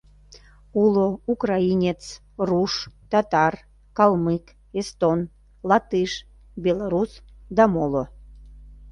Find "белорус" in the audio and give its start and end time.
6.63-7.11